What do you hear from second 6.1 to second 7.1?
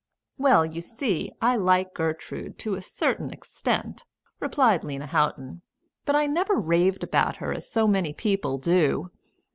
I never raved